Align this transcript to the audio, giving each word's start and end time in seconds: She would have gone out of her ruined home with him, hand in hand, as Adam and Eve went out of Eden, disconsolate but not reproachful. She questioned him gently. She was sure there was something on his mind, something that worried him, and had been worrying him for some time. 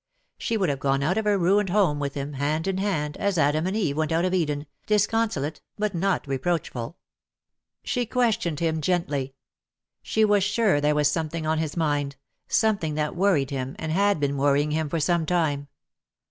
She 0.39 0.57
would 0.57 0.69
have 0.69 0.79
gone 0.79 1.03
out 1.03 1.19
of 1.19 1.25
her 1.25 1.37
ruined 1.37 1.69
home 1.69 1.99
with 1.99 2.15
him, 2.15 2.33
hand 2.33 2.67
in 2.67 2.79
hand, 2.79 3.15
as 3.17 3.37
Adam 3.37 3.67
and 3.67 3.77
Eve 3.77 3.95
went 3.95 4.11
out 4.11 4.25
of 4.25 4.33
Eden, 4.33 4.65
disconsolate 4.87 5.61
but 5.77 5.93
not 5.93 6.25
reproachful. 6.25 6.97
She 7.83 8.07
questioned 8.07 8.59
him 8.59 8.81
gently. 8.81 9.35
She 10.01 10.25
was 10.25 10.43
sure 10.43 10.81
there 10.81 10.95
was 10.95 11.07
something 11.11 11.45
on 11.45 11.59
his 11.59 11.77
mind, 11.77 12.15
something 12.47 12.95
that 12.95 13.15
worried 13.15 13.51
him, 13.51 13.75
and 13.77 13.91
had 13.91 14.19
been 14.19 14.37
worrying 14.37 14.71
him 14.71 14.89
for 14.89 14.99
some 14.99 15.23
time. 15.23 15.67